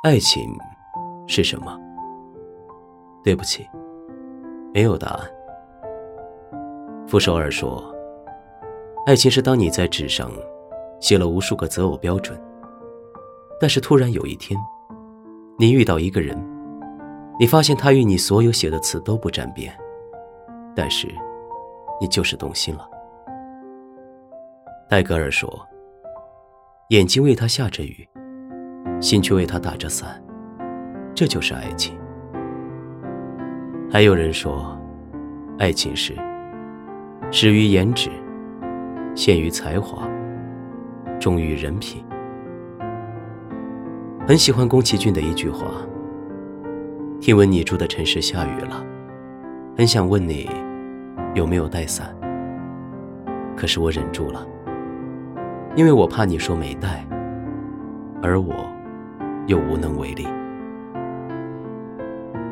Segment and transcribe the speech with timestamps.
[0.00, 0.56] 爱情
[1.26, 1.76] 是什么？
[3.24, 3.68] 对不起，
[4.72, 5.28] 没有答案。
[7.04, 7.92] 傅首尔说
[9.06, 10.30] ：“爱情是当你在纸上
[11.00, 12.40] 写了无数个择偶标准，
[13.60, 14.56] 但是突然有一天，
[15.58, 16.38] 你遇到一个人，
[17.36, 19.76] 你发现他与你所有写的词都不沾边，
[20.76, 21.08] 但是
[22.00, 22.88] 你就是动心了。”
[24.88, 25.52] 戴格尔说
[26.90, 28.08] ：“眼睛为他下着雨。”
[29.00, 30.20] 心却为他打着伞，
[31.14, 31.96] 这就是爱情。
[33.90, 34.76] 还有人说，
[35.58, 36.14] 爱情是
[37.30, 38.10] 始于颜值，
[39.14, 40.08] 陷于才华，
[41.20, 42.04] 忠于人品。
[44.26, 45.66] 很喜欢宫崎骏的一句话
[47.20, 48.84] ：“听闻你住的城市下雨了，
[49.76, 50.50] 很想问你
[51.34, 52.14] 有没有带伞，
[53.56, 54.46] 可是我忍住了，
[55.76, 57.06] 因为我怕你说没带，
[58.20, 58.54] 而我。”
[59.48, 60.26] 又无能为力。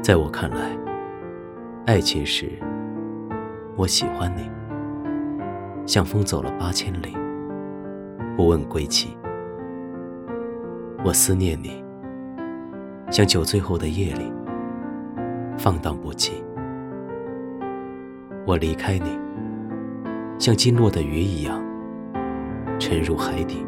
[0.03, 0.75] 在我看来，
[1.85, 2.51] 爱情是：
[3.77, 4.51] 我喜欢你，
[5.87, 7.15] 像风走了八千里，
[8.35, 9.09] 不问归期；
[11.05, 11.85] 我思念你，
[13.11, 14.33] 像酒醉后的夜里，
[15.59, 16.31] 放荡不羁；
[18.47, 19.19] 我离开你，
[20.39, 21.63] 像惊落的鱼一样，
[22.79, 23.67] 沉入海底。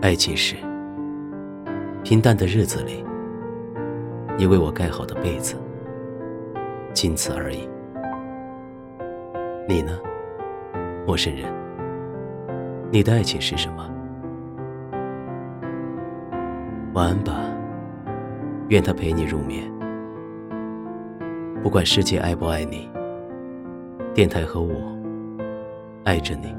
[0.00, 0.56] 爱情是。
[2.10, 3.04] 平淡的日子里，
[4.36, 5.54] 你为我盖好的被子，
[6.92, 7.68] 仅此而已。
[9.68, 9.96] 你呢，
[11.06, 11.48] 陌生人？
[12.90, 13.88] 你的爱情是什么？
[16.94, 17.44] 晚安吧，
[18.70, 19.62] 愿他陪你入眠。
[21.62, 22.90] 不管世界爱不爱你，
[24.12, 24.74] 电台和我
[26.02, 26.52] 爱着你。